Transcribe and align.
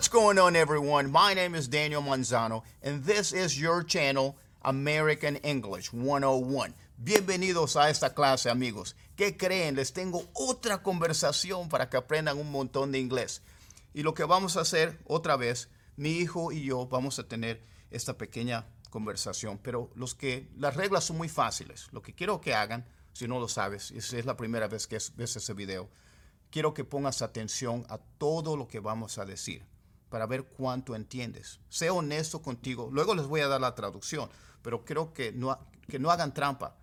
What's 0.00 0.08
going 0.08 0.38
on, 0.38 0.56
everyone? 0.56 1.12
My 1.12 1.34
name 1.34 1.54
is 1.54 1.68
Daniel 1.68 2.00
Manzano, 2.00 2.62
and 2.82 3.04
this 3.04 3.34
is 3.34 3.60
your 3.60 3.82
channel, 3.82 4.34
American 4.62 5.36
English 5.44 5.92
101. 5.92 6.72
Bienvenidos 6.96 7.76
a 7.76 7.90
esta 7.90 8.14
clase, 8.14 8.48
amigos. 8.48 8.94
¿Qué 9.14 9.36
creen? 9.36 9.76
Les 9.76 9.92
tengo 9.92 10.22
otra 10.32 10.82
conversación 10.82 11.68
para 11.68 11.90
que 11.90 11.98
aprendan 11.98 12.38
un 12.38 12.50
montón 12.50 12.92
de 12.92 12.98
inglés. 12.98 13.42
Y 13.92 14.02
lo 14.02 14.14
que 14.14 14.24
vamos 14.24 14.56
a 14.56 14.62
hacer 14.62 14.98
otra 15.06 15.36
vez, 15.36 15.68
mi 15.96 16.12
hijo 16.12 16.50
y 16.50 16.64
yo 16.64 16.86
vamos 16.86 17.18
a 17.18 17.28
tener 17.28 17.62
esta 17.90 18.16
pequeña 18.16 18.64
conversación, 18.88 19.58
pero 19.62 19.90
los 19.94 20.14
que 20.14 20.48
las 20.56 20.76
reglas 20.76 21.04
son 21.04 21.18
muy 21.18 21.28
fáciles. 21.28 21.88
Lo 21.92 22.00
que 22.00 22.14
quiero 22.14 22.40
que 22.40 22.54
hagan, 22.54 22.86
si 23.12 23.28
no 23.28 23.38
lo 23.38 23.48
sabes, 23.48 23.92
si 23.98 24.16
es 24.16 24.24
la 24.24 24.38
primera 24.38 24.66
vez 24.66 24.86
que 24.86 24.96
ves 25.16 25.36
ese 25.36 25.52
video, 25.52 25.90
quiero 26.50 26.72
que 26.72 26.84
pongas 26.84 27.20
atención 27.20 27.84
a 27.90 27.98
todo 27.98 28.56
lo 28.56 28.66
que 28.66 28.80
vamos 28.80 29.18
a 29.18 29.26
decir 29.26 29.68
para 30.10 30.26
ver 30.26 30.44
cuánto 30.44 30.94
entiendes. 30.94 31.60
Sé 31.70 31.88
honesto 31.88 32.42
contigo. 32.42 32.90
Luego 32.92 33.14
les 33.14 33.26
voy 33.26 33.40
a 33.40 33.48
dar 33.48 33.60
la 33.60 33.74
traducción, 33.74 34.28
pero 34.60 34.84
creo 34.84 35.14
que 35.14 35.32
no, 35.32 35.58
que 35.88 35.98
no 35.98 36.10
hagan 36.10 36.34
trampa. 36.34 36.76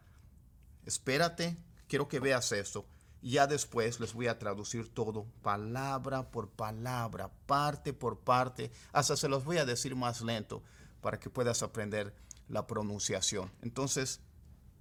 Espérate, 0.85 1.58
quiero 1.88 2.08
que 2.08 2.20
veas 2.20 2.52
esto. 2.52 2.88
Ya 3.21 3.45
después 3.45 3.99
les 3.99 4.13
voy 4.13 4.27
a 4.27 4.40
traducir 4.40 4.94
todo, 4.94 5.26
palabra 5.41 6.32
por 6.32 6.49
palabra, 6.49 7.30
parte 7.45 7.91
por 7.91 8.20
parte. 8.20 8.71
Hasta 8.94 9.18
se 9.18 9.27
los 9.27 9.44
voy 9.44 9.57
a 9.57 9.66
decir 9.66 9.96
más 9.96 10.21
lento 10.21 10.63
para 11.02 11.20
que 11.20 11.30
puedas 11.30 11.62
aprender 11.62 12.16
la 12.48 12.66
pronunciación. 12.66 13.52
Entonces, 13.62 14.21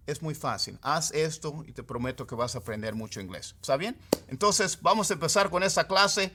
es 0.06 0.22
muy 0.22 0.34
fácil. 0.34 0.78
Haz 0.82 1.10
esto 1.12 1.64
y 1.66 1.72
te 1.72 1.82
prometo 1.82 2.26
que 2.26 2.36
vas 2.36 2.54
a 2.54 2.58
aprender 2.58 2.94
mucho 2.94 3.20
inglés. 3.20 3.56
¿Está 3.60 3.76
bien? 3.76 3.98
Entonces, 4.28 4.78
vamos 4.80 5.10
a 5.10 5.14
empezar 5.14 5.50
con 5.50 5.64
esta 5.64 5.88
clase 5.88 6.32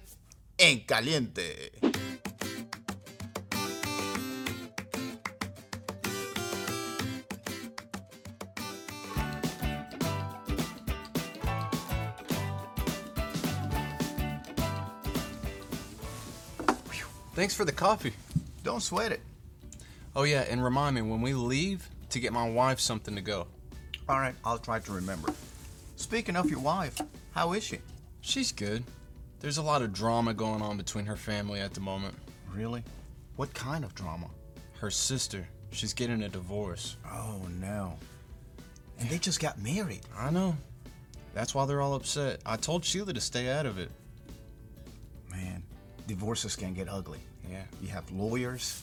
en 0.57 0.85
caliente. 0.85 1.71
Thanks 17.41 17.55
for 17.55 17.65
the 17.65 17.71
coffee. 17.71 18.13
Don't 18.63 18.83
sweat 18.83 19.11
it. 19.11 19.19
Oh, 20.15 20.25
yeah, 20.25 20.41
and 20.41 20.63
remind 20.63 20.93
me 20.93 21.01
when 21.01 21.21
we 21.21 21.33
leave 21.33 21.89
to 22.11 22.19
get 22.19 22.33
my 22.33 22.47
wife 22.47 22.79
something 22.79 23.15
to 23.15 23.21
go. 23.21 23.47
All 24.07 24.19
right, 24.19 24.35
I'll 24.45 24.59
try 24.59 24.77
to 24.77 24.91
remember. 24.91 25.33
Speaking 25.95 26.35
of 26.35 26.51
your 26.51 26.59
wife, 26.59 27.01
how 27.31 27.53
is 27.53 27.63
she? 27.63 27.79
She's 28.21 28.51
good. 28.51 28.83
There's 29.39 29.57
a 29.57 29.63
lot 29.63 29.81
of 29.81 29.91
drama 29.91 30.35
going 30.35 30.61
on 30.61 30.77
between 30.77 31.07
her 31.07 31.15
family 31.15 31.59
at 31.59 31.73
the 31.73 31.79
moment. 31.79 32.13
Really? 32.53 32.83
What 33.37 33.51
kind 33.55 33.83
of 33.83 33.95
drama? 33.95 34.27
Her 34.79 34.91
sister, 34.91 35.47
she's 35.71 35.95
getting 35.95 36.21
a 36.21 36.29
divorce. 36.29 36.97
Oh, 37.11 37.41
no. 37.59 37.97
And 38.99 39.09
they 39.09 39.17
just 39.17 39.39
got 39.39 39.59
married. 39.59 40.01
I 40.15 40.29
know. 40.29 40.55
That's 41.33 41.55
why 41.55 41.65
they're 41.65 41.81
all 41.81 41.95
upset. 41.95 42.39
I 42.45 42.55
told 42.55 42.85
Sheila 42.85 43.13
to 43.13 43.19
stay 43.19 43.49
out 43.49 43.65
of 43.65 43.79
it. 43.79 43.89
Man, 45.31 45.63
divorces 46.05 46.55
can 46.55 46.75
get 46.75 46.87
ugly. 46.87 47.17
Yeah. 47.49 47.63
You 47.81 47.89
have 47.89 48.09
lawyers, 48.11 48.81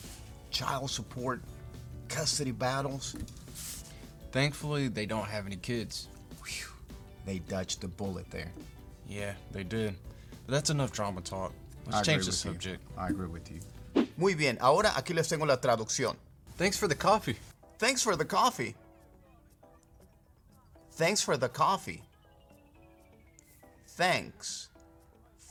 child 0.51 0.89
support, 0.89 1.41
custody 2.07 2.51
battles. 2.51 3.15
Thankfully, 4.31 4.87
they 4.87 5.05
don't 5.05 5.25
have 5.27 5.45
any 5.45 5.55
kids. 5.55 6.07
Whew, 6.43 6.67
they 7.25 7.39
dodged 7.39 7.81
the 7.81 7.87
bullet 7.87 8.29
there. 8.29 8.51
Yeah, 9.07 9.33
they 9.51 9.63
did. 9.63 9.95
But 10.45 10.53
that's 10.53 10.69
enough 10.69 10.91
drama 10.91 11.21
talk. 11.21 11.51
Let's 11.87 12.01
agree 12.01 12.13
change 12.13 12.25
the 12.25 12.29
with 12.31 12.45
you. 12.45 12.51
subject. 12.51 12.83
I 12.97 13.07
agree 13.07 13.27
with 13.27 13.49
you. 13.51 13.59
Muy 14.17 14.35
bien, 14.35 14.57
ahora 14.61 14.89
aquí 14.95 15.15
les 15.15 15.27
tengo 15.27 15.45
la 15.45 15.57
traducción. 15.57 16.15
Thanks 16.57 16.77
for 16.77 16.87
the 16.87 16.95
coffee. 16.95 17.37
Thanks 17.79 18.03
for 18.03 18.15
the 18.15 18.25
coffee. 18.25 18.75
Thanks 20.91 21.21
for 21.21 21.37
the 21.37 21.47
coffee. 21.49 22.03
Thanks 23.87 24.67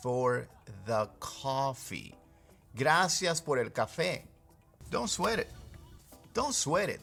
for 0.03 0.47
the 0.87 1.09
coffee. 1.21 2.15
Gracias 2.79 3.43
por 3.43 3.59
el 3.59 3.73
café. 3.73 4.25
Don't 4.89 5.09
sweat 5.09 5.41
it. 5.41 5.49
Don't 6.33 6.55
sweat 6.55 6.89
it. 6.89 7.01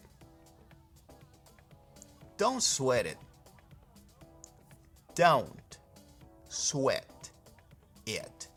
Don't 2.37 2.61
sweat 2.61 3.05
it. 3.05 3.17
Don't 5.15 5.75
sweat 6.47 7.31
it. 8.05 8.49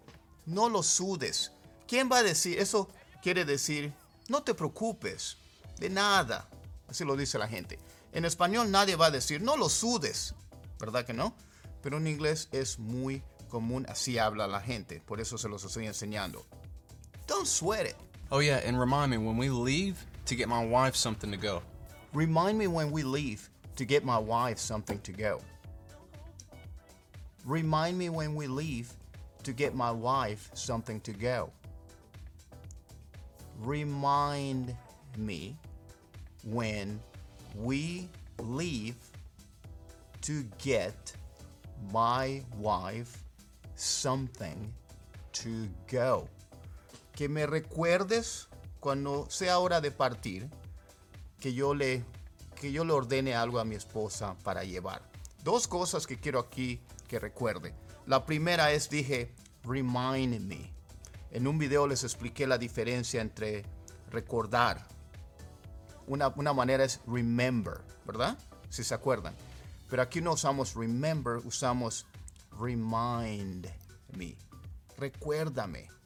No 0.46 0.68
lo 0.68 0.82
sudes. 0.82 1.50
¿Quién 1.88 2.08
va 2.08 2.18
a 2.18 2.22
decir? 2.22 2.58
Eso 2.58 2.88
quiere 3.20 3.44
decir, 3.44 3.92
no 4.28 4.44
te 4.44 4.54
preocupes 4.54 5.38
de 5.80 5.90
nada. 5.90 6.48
Así 6.86 7.04
lo 7.04 7.16
dice 7.16 7.36
la 7.38 7.48
gente. 7.48 7.80
En 8.12 8.24
español 8.24 8.70
nadie 8.70 8.94
va 8.94 9.06
a 9.06 9.10
decir, 9.10 9.42
no 9.42 9.56
lo 9.56 9.68
sudes. 9.68 10.34
¿Verdad 10.78 11.04
que 11.04 11.14
no? 11.14 11.34
Pero 11.82 11.96
en 11.96 12.06
inglés 12.06 12.48
es 12.52 12.78
muy 12.78 13.24
común, 13.48 13.86
así 13.88 14.18
habla 14.18 14.46
la 14.46 14.60
gente. 14.60 15.00
Por 15.00 15.20
eso 15.20 15.36
se 15.36 15.48
los 15.48 15.64
estoy 15.64 15.86
enseñando. 15.86 16.46
Don't 17.28 17.46
sweat 17.46 17.86
it. 17.86 17.94
Oh, 18.32 18.40
yeah, 18.40 18.56
and 18.64 18.80
remind 18.80 19.12
me 19.12 19.18
when 19.18 19.36
we 19.36 19.50
leave 19.50 20.04
to 20.24 20.34
get 20.34 20.48
my 20.48 20.64
wife 20.64 20.96
something 20.96 21.30
to 21.30 21.36
go. 21.36 21.62
Remind 22.12 22.58
me 22.58 22.66
when 22.66 22.90
we 22.90 23.04
leave 23.04 23.48
to 23.76 23.84
get 23.84 24.04
my 24.04 24.18
wife 24.18 24.58
something 24.58 24.98
to 25.02 25.12
go. 25.12 25.40
Remind 27.44 27.96
me 27.96 28.08
when 28.08 28.34
we 28.34 28.46
leave 28.46 28.92
to 29.44 29.52
get 29.52 29.74
my 29.74 29.90
wife 29.90 30.50
something 30.54 31.00
to 31.02 31.12
go. 31.12 31.52
Remind 33.60 34.74
me 35.16 35.56
when 36.44 37.00
we 37.54 38.08
leave 38.38 38.96
to 40.22 40.44
get 40.58 41.12
my 41.92 42.42
wife 42.56 43.22
something 43.76 44.72
to 45.32 45.68
go. 45.86 46.28
Que 47.18 47.28
me 47.28 47.48
recuerdes 47.48 48.46
cuando 48.78 49.28
sea 49.28 49.58
hora 49.58 49.80
de 49.80 49.90
partir 49.90 50.48
que 51.40 51.52
yo 51.52 51.74
le 51.74 52.04
que 52.60 52.70
yo 52.70 52.84
le 52.84 52.92
ordene 52.92 53.34
algo 53.34 53.58
a 53.58 53.64
mi 53.64 53.74
esposa 53.74 54.36
para 54.44 54.62
llevar. 54.62 55.02
Dos 55.42 55.66
cosas 55.66 56.06
que 56.06 56.20
quiero 56.20 56.38
aquí 56.38 56.80
que 57.08 57.18
recuerde. 57.18 57.74
La 58.06 58.24
primera 58.24 58.70
es 58.70 58.88
dije 58.88 59.34
remind 59.64 60.40
me. 60.42 60.72
En 61.32 61.48
un 61.48 61.58
video 61.58 61.88
les 61.88 62.04
expliqué 62.04 62.46
la 62.46 62.56
diferencia 62.56 63.20
entre 63.20 63.64
recordar. 64.12 64.86
Una, 66.06 66.28
una 66.28 66.52
manera 66.52 66.84
es 66.84 67.00
remember, 67.04 67.80
¿verdad? 68.06 68.38
Si 68.68 68.84
se 68.84 68.94
acuerdan. 68.94 69.34
Pero 69.90 70.02
aquí 70.02 70.20
no 70.20 70.34
usamos 70.34 70.76
remember, 70.76 71.38
usamos 71.38 72.06
remind 72.60 73.66
me. 74.16 74.36
Recuérdame. 74.96 75.97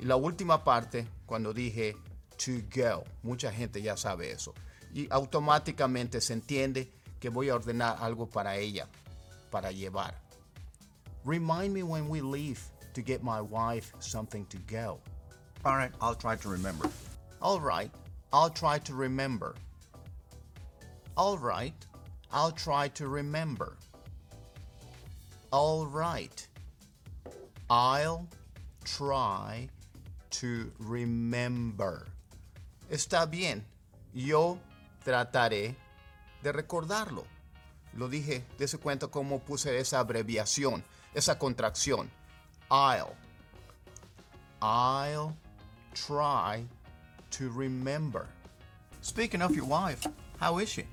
Y 0.00 0.06
la 0.06 0.16
última 0.16 0.64
parte, 0.64 1.06
cuando 1.26 1.52
dije 1.52 1.94
to 2.38 2.62
go, 2.74 3.04
mucha 3.22 3.52
gente 3.52 3.82
ya 3.82 3.96
sabe 3.96 4.32
eso. 4.32 4.54
Y 4.94 5.06
automáticamente 5.10 6.22
se 6.22 6.32
entiende 6.32 6.88
que 7.20 7.28
voy 7.28 7.50
a 7.50 7.54
ordenar 7.54 7.98
algo 8.00 8.26
para 8.26 8.56
ella, 8.56 8.86
para 9.50 9.70
llevar. 9.70 10.14
Remind 11.24 11.74
me 11.74 11.82
when 11.82 12.08
we 12.08 12.22
leave 12.22 12.62
to 12.94 13.02
get 13.02 13.22
my 13.22 13.42
wife 13.42 13.92
something 13.98 14.46
to 14.46 14.56
go. 14.66 14.98
All 15.66 15.76
right, 15.76 15.92
I'll 16.00 16.14
try 16.14 16.34
to 16.36 16.48
remember. 16.48 16.88
All 17.42 17.60
right, 17.60 17.90
I'll 18.32 18.48
try 18.48 18.78
to 18.78 18.94
remember. 18.94 19.54
All 21.18 21.36
right, 21.36 21.74
I'll 22.32 22.52
try 22.52 22.88
to 22.88 23.06
remember. 23.06 23.76
All 25.52 25.84
right, 25.84 26.48
I'll 27.68 28.26
try 28.84 29.68
to 30.30 30.72
remember. 30.78 32.06
Está 32.90 33.26
bien, 33.30 33.64
yo 34.14 34.58
trataré 35.04 35.74
de 36.42 36.52
recordarlo. 36.52 37.24
Lo 37.96 38.08
dije, 38.08 38.44
dése 38.58 38.78
cuenta 38.78 39.08
cómo 39.08 39.40
puse 39.40 39.78
esa 39.78 40.00
abreviación, 40.00 40.82
esa 41.14 41.38
contracción. 41.38 42.08
I'll. 42.70 43.16
I'll 44.62 45.36
try 45.94 46.64
to 47.30 47.50
remember. 47.50 48.26
Speaking 49.00 49.42
of 49.42 49.56
your 49.56 49.64
wife, 49.64 50.06
how 50.38 50.58
is 50.58 50.68
she? 50.68 50.84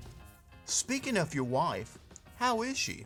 Speaking 0.64 1.16
of 1.16 1.34
your 1.34 1.44
wife, 1.44 1.98
how 2.36 2.62
is 2.62 2.76
she? 2.76 3.04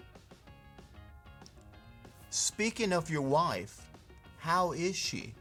Speaking 2.30 2.92
of 2.92 3.10
your 3.10 3.22
wife, 3.22 3.90
how 4.38 4.72
is 4.72 4.96
she? 4.96 5.34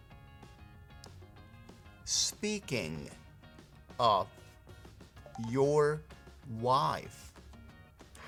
Speaking 2.41 3.07
of 3.99 4.25
your 5.47 6.01
wife, 6.59 7.33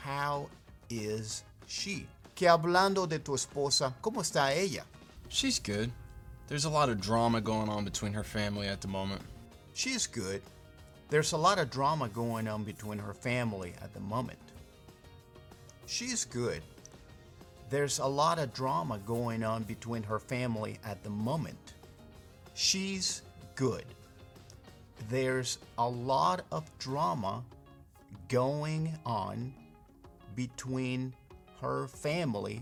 how 0.03 0.49
is 0.87 1.43
she? 1.65 2.05
Que 2.35 2.47
hablando 2.47 3.09
de 3.09 3.17
tu 3.17 3.31
esposa, 3.31 3.91
¿cómo 4.03 4.21
está 4.21 4.55
ella? 4.55 4.83
She's 5.29 5.57
good. 5.57 5.91
There's 6.45 6.65
a 6.65 6.69
lot 6.69 6.89
of 6.89 7.01
drama 7.01 7.41
going 7.41 7.69
on 7.69 7.85
between 7.85 8.13
her 8.13 8.23
family 8.23 8.67
at 8.67 8.81
the 8.81 8.87
moment. 8.87 9.23
She's 9.73 10.05
good. 10.05 10.43
There's 11.09 11.31
a 11.31 11.37
lot 11.37 11.57
of 11.57 11.71
drama 11.71 12.07
going 12.07 12.47
on 12.47 12.63
between 12.63 12.99
her 12.99 13.15
family 13.15 13.73
at 13.81 13.95
the 13.95 13.99
moment. 13.99 14.37
She's 15.87 16.23
good. 16.23 16.61
There's 17.71 17.97
a 17.97 18.05
lot 18.05 18.37
of 18.37 18.53
drama 18.53 18.99
going 19.07 19.43
on 19.43 19.63
between 19.63 20.03
her 20.03 20.19
family 20.19 20.77
at 20.85 21.03
the 21.03 21.09
moment. 21.09 21.73
She's 22.53 23.23
good. 23.55 23.85
There's 25.09 25.59
a 25.77 25.87
lot 25.87 26.43
of 26.51 26.63
drama 26.79 27.43
going 28.29 28.91
on 29.05 29.53
between 30.35 31.13
her 31.61 31.87
family 31.87 32.61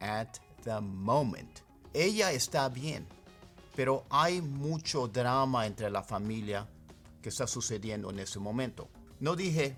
at 0.00 0.38
the 0.64 0.80
moment. 0.80 1.62
Ella 1.94 2.32
está 2.32 2.68
bien, 2.68 3.06
pero 3.74 4.04
hay 4.10 4.40
mucho 4.40 5.08
drama 5.08 5.66
entre 5.66 5.90
la 5.90 6.02
familia 6.02 6.66
que 7.22 7.30
está 7.30 7.46
sucediendo 7.46 8.10
en 8.10 8.18
ese 8.18 8.38
momento. 8.38 8.88
No 9.20 9.34
dije, 9.34 9.76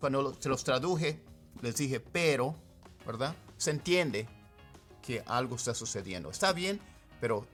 cuando 0.00 0.34
se 0.40 0.48
los 0.48 0.64
traduje, 0.64 1.22
les 1.60 1.76
dije, 1.76 2.00
pero, 2.00 2.56
¿verdad? 3.06 3.34
Se 3.56 3.70
entiende 3.70 4.26
que 5.00 5.22
algo 5.26 5.56
está 5.56 5.74
sucediendo. 5.74 6.30
Está 6.30 6.52
bien, 6.52 6.80
pero 7.20 7.46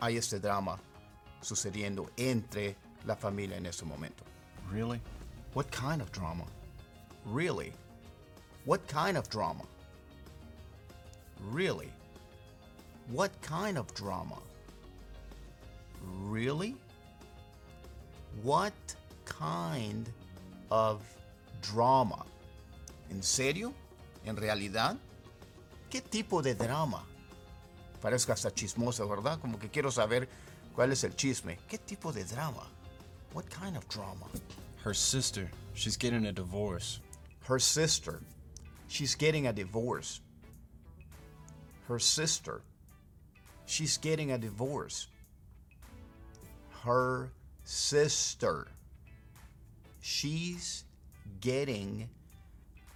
hay 0.00 0.16
este 0.16 0.40
drama 0.40 0.78
sucediendo 1.40 2.10
entre 2.16 2.76
la 3.06 3.14
familia 3.14 3.56
en 3.56 3.66
ese 3.66 3.84
momento. 3.84 4.24
Really? 4.70 5.00
What 5.54 5.70
kind 5.70 6.00
of 6.00 6.10
drama? 6.12 6.44
Really? 7.24 7.72
What 8.64 8.86
kind 8.88 9.16
of 9.16 9.28
drama? 9.28 9.64
Really? 11.52 11.92
What 13.10 13.30
kind 13.42 13.76
of 13.78 13.92
drama? 13.94 14.38
Really? 16.30 16.76
What 18.42 18.72
kind 19.24 20.08
of 20.70 21.02
drama? 21.60 22.24
¿En 23.10 23.22
serio? 23.22 23.72
¿En 24.24 24.36
realidad? 24.36 24.96
¿Qué 25.90 26.00
tipo 26.00 26.42
de 26.42 26.54
drama? 26.54 27.04
Parezco 28.00 28.32
hasta 28.32 28.50
chismoso, 28.50 29.08
¿verdad? 29.08 29.38
Como 29.40 29.58
que 29.58 29.68
quiero 29.68 29.90
saber 29.90 30.28
cuál 30.74 30.92
es 30.92 31.04
el 31.04 31.14
chisme. 31.14 31.58
¿Qué 31.68 31.78
tipo 31.78 32.12
de 32.12 32.24
drama? 32.24 32.62
What 33.34 33.50
kind 33.50 33.76
of 33.76 33.86
drama? 33.88 34.26
Her 34.84 34.94
sister, 34.94 35.50
she's 35.74 35.96
getting 35.96 36.26
a 36.26 36.32
divorce. 36.32 37.00
Her 37.40 37.58
sister, 37.58 38.20
she's 38.86 39.16
getting 39.16 39.48
a 39.48 39.52
divorce. 39.52 40.20
Her 41.88 41.98
sister, 41.98 42.62
she's 43.66 43.98
getting 43.98 44.30
a 44.30 44.38
divorce. 44.38 45.08
Her 46.84 47.32
sister, 47.64 48.68
she's 50.00 50.84
getting 51.40 52.08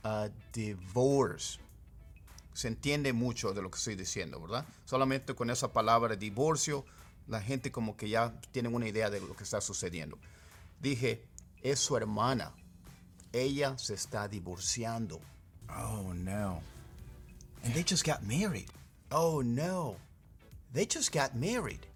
a 0.04 0.30
divorce. 0.52 1.58
Se 2.54 2.68
entiende 2.68 3.12
mucho 3.12 3.52
de 3.52 3.60
lo 3.60 3.70
que 3.70 3.78
estoy 3.78 3.96
diciendo, 3.96 4.40
¿verdad? 4.40 4.64
Solamente 4.84 5.34
con 5.34 5.50
esa 5.50 5.72
palabra 5.72 6.14
divorcio, 6.14 6.84
la 7.28 7.40
gente 7.40 7.70
como 7.70 7.96
que 7.96 8.08
ya 8.08 8.32
tiene 8.52 8.68
una 8.68 8.88
idea 8.88 9.10
de 9.10 9.20
lo 9.20 9.36
que 9.36 9.44
está 9.44 9.60
sucediendo. 9.60 10.18
Dije, 10.80 11.24
es 11.62 11.78
su 11.78 11.96
hermana. 11.96 12.52
Ella 13.32 13.76
se 13.78 13.94
está 13.94 14.28
divorciando. 14.28 15.20
Oh 15.68 16.12
no. 16.14 16.62
And 17.62 17.74
they 17.74 17.84
just 17.84 18.04
got 18.04 18.22
married. 18.22 18.70
Oh 19.10 19.42
no. 19.42 19.96
They 20.72 20.86
just 20.86 21.12
got 21.12 21.34
married. 21.34 21.86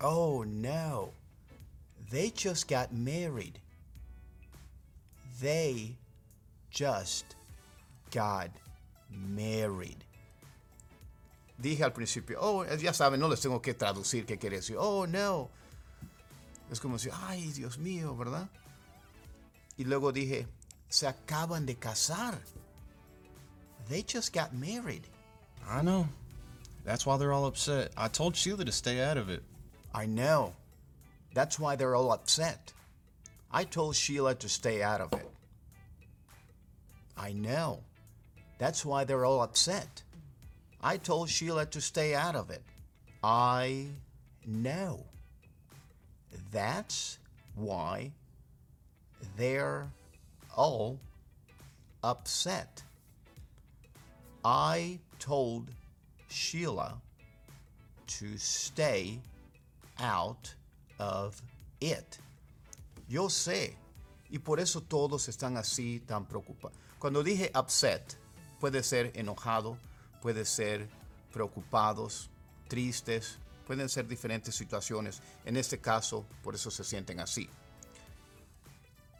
Oh 0.00 0.44
no. 0.44 1.12
They 2.10 2.30
just 2.30 2.68
got 2.68 2.92
married. 2.92 3.58
They 5.40 5.96
just 6.70 7.34
got 8.12 8.50
married. 9.10 10.05
Dije 11.58 11.84
al 11.84 11.92
principio, 11.92 12.38
oh, 12.40 12.64
ya 12.64 12.92
saben, 12.92 13.18
no 13.18 13.28
les 13.28 13.40
tengo 13.40 13.62
que 13.62 13.74
traducir 13.74 14.26
qué 14.26 14.38
quiere 14.38 14.56
decir. 14.56 14.76
Oh 14.78 15.06
no. 15.06 15.50
Es 16.70 16.80
como 16.80 16.96
decir, 16.96 17.12
ay, 17.28 17.52
Dios 17.52 17.78
mío, 17.78 18.16
¿verdad? 18.16 18.48
Y 19.78 19.84
luego 19.84 20.12
dije, 20.12 20.46
se 20.88 21.06
acaban 21.06 21.64
de 21.64 21.76
casar. 21.76 22.38
They 23.88 24.02
just 24.02 24.32
got 24.32 24.52
married. 24.52 25.06
I 25.68 25.82
know. 25.82 26.08
That's 26.84 27.06
why 27.06 27.16
they're 27.16 27.32
all 27.32 27.46
upset. 27.46 27.92
I 27.96 28.08
told 28.08 28.36
Sheila 28.36 28.64
to 28.64 28.72
stay 28.72 29.00
out 29.00 29.16
of 29.16 29.28
it. 29.28 29.42
I 29.94 30.06
know. 30.06 30.52
That's 31.34 31.58
why 31.58 31.76
they're 31.76 31.94
all 31.94 32.12
upset. 32.12 32.72
I 33.50 33.64
told 33.64 33.96
Sheila 33.96 34.34
to 34.36 34.48
stay 34.48 34.82
out 34.82 35.00
of 35.00 35.12
it. 35.12 35.28
I 37.16 37.32
know. 37.32 37.80
That's 38.58 38.84
why 38.84 39.04
they're 39.04 39.24
all 39.24 39.42
upset. 39.42 40.02
I 40.86 40.98
told 40.98 41.28
Sheila 41.28 41.66
to 41.66 41.80
stay 41.80 42.14
out 42.14 42.36
of 42.36 42.48
it. 42.50 42.62
I 43.24 43.88
know. 44.46 45.04
That's 46.52 47.18
why 47.56 48.12
they're 49.36 49.88
all 50.56 51.00
upset. 52.04 52.84
I 54.44 55.00
told 55.18 55.72
Sheila 56.28 56.94
to 58.06 58.38
stay 58.38 59.18
out 59.98 60.54
of 61.00 61.42
it. 61.80 62.18
Yo 63.08 63.26
sé, 63.26 63.74
y 64.30 64.38
por 64.38 64.60
eso 64.60 64.82
todos 64.82 65.26
están 65.26 65.56
así 65.56 66.00
tan 66.06 66.26
preocupados. 66.26 66.76
Cuando 67.00 67.24
dije 67.24 67.50
upset, 67.56 68.16
puede 68.60 68.84
ser 68.84 69.10
enojado, 69.16 69.78
puede 70.26 70.44
ser 70.44 70.88
preocupados, 71.32 72.30
tristes, 72.66 73.38
pueden 73.64 73.88
ser 73.88 74.08
diferentes 74.08 74.56
situaciones. 74.56 75.22
En 75.44 75.56
este 75.56 75.78
caso, 75.78 76.26
por 76.42 76.56
eso 76.56 76.68
se 76.68 76.82
sienten 76.82 77.20
así. 77.20 77.48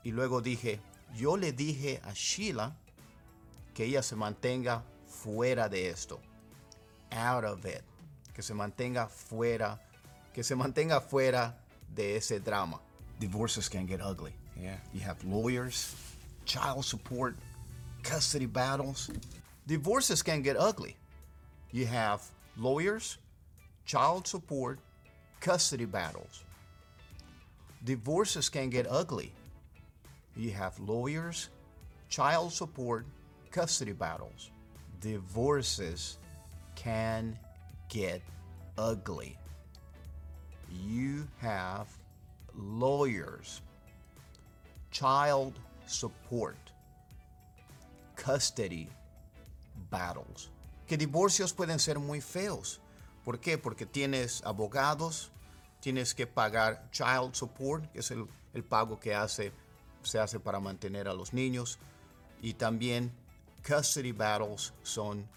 Y 0.03 0.11
luego 0.11 0.41
dije, 0.41 0.81
yo 1.15 1.37
le 1.37 1.53
dije 1.53 2.01
a 2.03 2.13
Sheila 2.13 2.77
que 3.73 3.85
ella 3.85 4.03
se 4.03 4.17
mantenga 4.17 4.83
fuera 5.07 5.69
de 5.69 5.91
esto. 5.91 6.21
Out 7.13 7.45
of 7.45 7.65
it. 7.65 7.85
Que 8.35 8.43
se 8.43 8.53
mantenga 8.53 9.07
fuera, 9.07 9.81
que 10.35 10.43
se 10.43 10.57
mantenga 10.57 11.01
fuera 11.01 11.57
de 11.95 12.17
ese 12.17 12.41
drama. 12.41 12.81
Divorces 13.21 13.71
can 13.71 13.87
get 13.87 14.01
ugly. 14.01 14.33
Yeah. 14.61 14.81
You 14.93 15.03
have 15.03 15.23
lawyers, 15.23 15.95
child 16.47 16.85
support, 16.85 17.37
custody 18.03 18.47
battles. 18.47 19.09
Divorces 19.67 20.23
can 20.23 20.43
get 20.43 20.57
ugly. 20.57 20.97
You 21.77 21.85
have 21.85 22.23
lawyers, 22.57 23.19
child 23.85 24.27
support, 24.27 24.79
custody 25.41 25.85
battles. 25.85 26.43
Divorces 27.85 28.49
can 28.49 28.71
get 28.71 28.87
ugly. 28.89 29.35
You 30.35 30.53
have 30.53 30.81
lawyers, 30.81 31.51
child 32.09 32.55
support, 32.55 33.05
custody 33.51 33.93
battles. 33.93 34.51
Divorces 35.03 36.17
can 36.77 37.39
get 37.91 38.23
ugly. 38.79 39.37
You 40.83 41.29
have 41.43 41.89
lawyers, 42.55 43.61
child 44.91 45.59
support, 45.87 46.57
custody 48.17 48.89
battles. 49.91 50.49
Que 50.87 50.97
divorcios 50.97 51.53
pueden 51.53 51.79
ser 51.79 51.99
muy 51.99 52.21
feos. 52.21 52.81
¿Por 53.25 53.41
qué? 53.41 53.59
Porque 53.59 53.87
tienes 53.87 54.43
abogados, 54.45 55.33
tienes 55.81 56.15
que 56.15 56.27
pagar 56.27 56.89
child 56.91 57.35
support, 57.35 57.91
que 57.93 58.01
es 58.01 58.11
el, 58.11 58.27
el 58.55 58.63
pago 58.63 59.01
que 59.01 59.15
hace, 59.15 59.53
se 60.03 60.19
hace 60.19 60.39
para 60.39 60.61
mantener 60.61 61.09
a 61.09 61.15
los 61.15 61.33
niños. 61.33 61.79
Y 62.41 62.55
también 62.55 63.13
custody 63.67 64.13
battles 64.13 64.73
son 64.83 65.29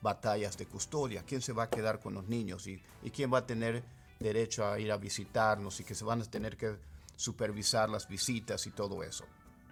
batallas 0.00 0.56
de 0.56 0.66
custodia. 0.66 1.22
¿Quién 1.24 1.42
se 1.42 1.52
va 1.52 1.64
a 1.64 1.70
quedar 1.70 2.00
con 2.00 2.14
los 2.14 2.26
niños? 2.28 2.66
¿Y, 2.66 2.82
y 3.02 3.10
quién 3.10 3.32
va 3.32 3.38
a 3.38 3.46
tener 3.46 3.84
derecho 4.18 4.66
a 4.66 4.78
ir 4.78 4.90
a 4.90 4.96
visitarnos? 4.96 5.80
Y 5.80 5.84
que 5.84 5.94
se 5.94 6.04
van 6.04 6.22
a 6.22 6.24
tener 6.24 6.56
que 6.56 6.78
supervisar 7.16 7.90
las 7.90 8.08
visitas 8.08 8.66
y 8.66 8.70
todo 8.70 9.02
eso. 9.02 9.24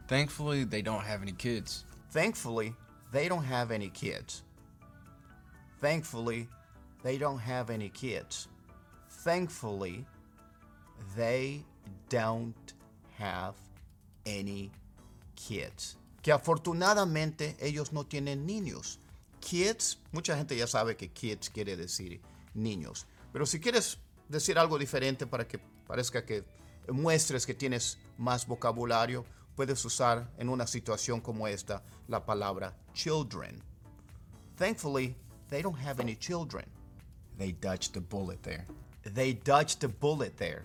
Thankfully, 0.08 0.66
they 0.66 0.82
don't 0.82 1.04
have 1.04 1.23
any 1.23 1.32
kids. 1.32 1.87
Thankfully, 2.12 2.75
they 3.12 3.28
don't 3.28 3.44
have 3.44 3.75
any 3.75 3.90
kids. 3.90 4.44
Thankfully, 5.80 6.49
they 7.02 7.18
don't 7.18 7.38
have 7.38 7.71
any 7.71 7.90
kids. 7.90 8.49
Thankfully, 9.25 10.06
they 11.16 11.64
don't 12.09 12.75
have 13.18 13.54
any 14.25 14.71
kids. 15.35 15.97
Que 16.23 16.33
afortunadamente 16.33 17.56
ellos 17.61 17.92
no 17.92 18.04
tienen 18.04 18.47
niños. 18.47 18.99
Kids, 19.40 19.99
mucha 20.12 20.37
gente 20.37 20.56
ya 20.56 20.66
sabe 20.66 20.97
que 20.97 21.09
kids 21.09 21.50
quiere 21.50 21.76
decir 21.76 22.21
niños. 22.54 23.06
Pero 23.33 23.47
si 23.47 23.61
quieres 23.61 23.99
decir 24.28 24.59
algo 24.59 24.78
diferente 24.78 25.26
para 25.26 25.47
que 25.47 25.59
parezca 25.87 26.25
que 26.25 26.45
muestres 26.88 27.47
que 27.47 27.54
tienes 27.54 27.99
más 28.18 28.47
vocabulario, 28.47 29.25
puedes 29.54 29.85
usar 29.85 30.30
en 30.38 30.49
una 30.49 30.66
situación 30.66 31.21
como 31.21 31.47
esta 31.47 31.83
la 32.09 32.25
palabra 32.25 32.75
children. 32.92 33.62
Thankfully, 34.56 35.14
they 35.50 35.62
don't 35.62 35.78
have 35.78 36.00
any 36.00 36.14
children. 36.14 36.64
They 37.38 37.52
dodged 37.52 37.94
the 37.94 38.00
bullet 38.00 38.42
there. 38.42 38.64
They 39.04 39.34
dodged 39.34 39.80
the 39.80 39.88
bullet 39.88 40.36
there. 40.36 40.64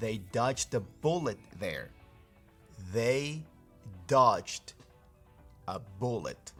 They 0.00 0.18
dodged 0.32 0.70
the 0.70 0.80
bullet 0.80 1.38
there. 1.58 1.90
They 2.92 3.42
dodged 4.06 4.74
a 5.68 5.78
bullet 5.98 6.52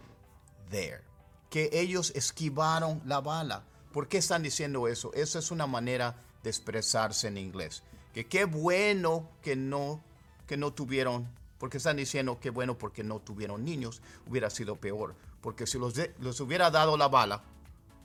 there. 0.71 1.02
Que 1.50 1.69
ellos 1.73 2.12
esquivaron 2.14 3.02
la 3.04 3.21
bala. 3.21 3.62
¿Por 3.92 4.09
qué 4.09 4.19
están 4.19 4.42
diciendo 4.42 4.88
eso? 4.88 5.12
Eso 5.14 5.38
es 5.38 5.50
una 5.50 5.66
manera 5.66 6.14
de 6.42 6.50
expresarse 6.50 7.28
en 7.28 7.37
inglés. 7.37 7.83
Que 8.14 8.26
qué 8.26 8.45
bueno 8.45 9.28
que 9.42 9.54
no, 9.54 10.02
que 10.47 10.57
no 10.57 10.73
tuvieron, 10.73 11.28
porque 11.59 11.78
están 11.78 11.97
diciendo 11.97 12.38
que 12.40 12.50
bueno 12.50 12.78
porque 12.78 13.04
no 13.04 13.21
tuvieron 13.21 13.64
niños, 13.64 14.02
hubiera 14.26 14.50
sido 14.50 14.76
peor. 14.76 15.14
Porque 15.43 15.67
si 15.67 15.79
los, 15.79 15.95
de- 15.95 16.15
los 16.21 16.41
hubiera 16.41 16.71
dado 16.71 16.97
la 16.97 17.09
bala, 17.09 17.43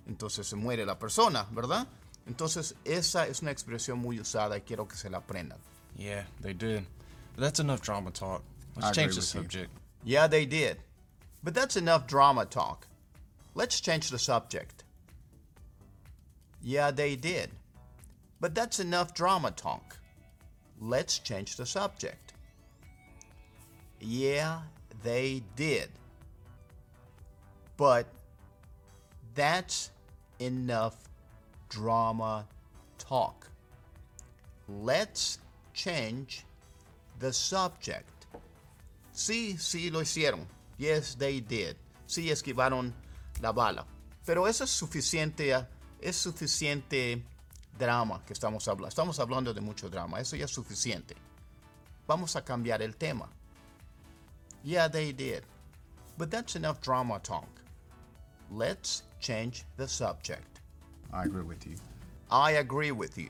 entonces 0.08 0.48
se 0.48 0.56
muere 0.56 0.86
la 0.86 0.98
persona, 0.98 1.46
¿verdad? 1.52 1.88
Entonces 2.26 2.76
esa 2.84 3.26
es 3.28 3.42
una 3.42 3.52
expresión 3.52 4.00
muy 4.00 4.20
usada 4.20 4.58
y 4.58 4.62
quiero 4.62 4.88
que 4.88 4.98
se 4.98 5.10
la 5.10 5.20
aprendan. 5.20 5.60
Yeah, 5.96 6.26
they 6.42 6.54
did. 6.54 6.84
But 7.36 7.44
that's 7.44 7.60
enough 7.60 7.82
drama 7.82 8.12
talk. 8.12 8.44
Let's 8.76 8.90
I 8.90 8.92
change 8.94 9.14
the 9.16 9.20
with 9.22 9.34
you. 9.34 9.42
subject. 9.42 9.72
Yeah, 10.04 10.28
they 10.28 10.46
did. 10.46 10.78
But 11.44 11.54
that's 11.54 11.78
enough 11.78 12.08
drama 12.08 12.46
talk. 12.46 12.88
Let's 13.56 13.80
change 13.80 14.10
the 14.10 14.20
subject. 14.20 14.84
Yeah, 16.62 16.92
they 16.92 17.16
did. 17.16 17.52
But 18.40 18.54
that's 18.56 18.80
enough 18.80 19.14
drama 19.14 19.52
talk. 19.52 19.98
Let's 20.80 21.20
change 21.20 21.56
the 21.56 21.66
subject. 21.66 22.34
Yeah, 24.00 24.60
they 25.04 25.44
did. 25.56 25.90
But 27.78 28.08
that's 29.36 29.92
enough 30.40 30.96
drama 31.70 32.46
talk. 32.98 33.48
Let's 34.68 35.40
change 35.74 36.44
the 37.20 37.32
subject. 37.32 38.26
Sí, 39.14 39.58
sí 39.58 39.92
lo 39.92 40.02
hicieron. 40.02 40.46
Yes, 40.78 41.16
they 41.16 41.40
did. 41.40 41.76
Sí 42.08 42.30
esquivaron 42.30 42.94
la 43.42 43.52
bala. 43.52 43.86
Pero 44.26 44.46
eso 44.48 44.64
es 44.64 44.70
suficiente, 44.70 45.54
es 46.02 46.16
suficiente 46.16 47.24
drama 47.78 48.22
que 48.26 48.34
estamos 48.34 48.68
hablando. 48.68 48.88
Estamos 48.88 49.20
hablando 49.20 49.54
de 49.54 49.62
mucho 49.62 49.90
drama. 49.90 50.20
Eso 50.20 50.36
ya 50.36 50.46
es 50.46 50.52
suficiente. 50.52 51.16
Vamos 52.08 52.36
a 52.36 52.44
cambiar 52.44 52.82
el 52.82 52.96
tema. 52.96 53.30
Yeah, 54.64 54.88
they 54.90 55.14
did. 55.14 55.44
But 56.18 56.32
that's 56.32 56.56
enough 56.56 56.82
drama 56.82 57.20
talk. 57.20 57.48
Let's 58.52 59.04
change 59.20 59.66
the 59.78 59.88
subject. 59.88 60.62
I 61.14 61.24
agree 61.24 61.44
with 61.44 61.66
you. 61.66 61.76
I 62.30 62.52
agree 62.52 62.92
with 62.92 63.18
you. 63.18 63.30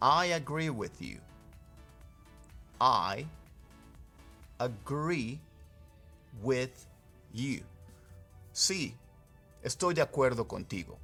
I 0.00 0.26
agree 0.26 0.70
with 0.70 1.00
you. 1.00 1.18
I 2.80 3.26
agree 4.58 5.38
with 6.42 6.86
you. 7.32 7.62
Sí, 8.52 8.94
estoy 9.62 9.94
de 9.94 10.02
acuerdo 10.02 10.46
contigo. 10.48 10.98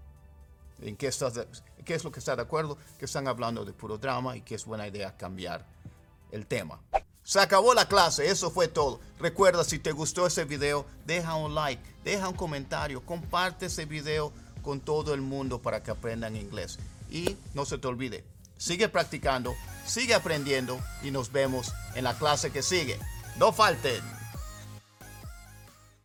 ¿En 0.82 0.96
qué, 0.96 1.08
estás 1.08 1.34
de- 1.34 1.46
qué 1.84 1.94
es 1.94 2.04
lo 2.04 2.10
que 2.12 2.20
está 2.20 2.36
de 2.36 2.42
acuerdo? 2.42 2.76
Que 2.98 3.04
están 3.06 3.26
hablando 3.28 3.64
de 3.64 3.72
puro 3.72 3.98
drama 3.98 4.36
y 4.36 4.42
que 4.42 4.54
es 4.54 4.64
buena 4.64 4.86
idea 4.86 5.16
cambiar 5.16 5.64
el 6.30 6.46
tema. 6.46 6.80
Se 7.28 7.38
acabó 7.40 7.74
la 7.74 7.86
clase, 7.86 8.30
eso 8.30 8.50
fue 8.50 8.68
todo. 8.68 9.00
Recuerda, 9.18 9.62
si 9.62 9.78
te 9.78 9.92
gustó 9.92 10.26
ese 10.26 10.46
video, 10.46 10.86
deja 11.04 11.34
un 11.34 11.54
like, 11.54 11.82
deja 12.02 12.26
un 12.26 12.34
comentario, 12.34 13.04
comparte 13.04 13.66
ese 13.66 13.84
video 13.84 14.32
con 14.62 14.80
todo 14.80 15.12
el 15.12 15.20
mundo 15.20 15.60
para 15.60 15.82
que 15.82 15.90
aprendan 15.90 16.36
inglés. 16.36 16.78
Y 17.10 17.36
no 17.52 17.66
se 17.66 17.76
te 17.76 17.86
olvide, 17.86 18.24
sigue 18.56 18.88
practicando, 18.88 19.54
sigue 19.84 20.14
aprendiendo 20.14 20.80
y 21.02 21.10
nos 21.10 21.30
vemos 21.30 21.74
en 21.94 22.04
la 22.04 22.16
clase 22.16 22.50
que 22.50 22.62
sigue. 22.62 22.98
No 23.36 23.52
falten. 23.52 24.00